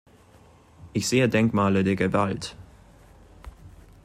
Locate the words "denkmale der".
1.29-1.95